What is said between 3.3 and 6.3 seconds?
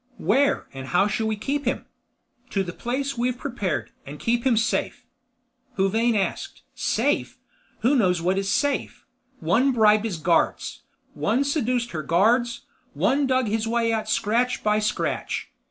prepared. And keep him safe." Huvane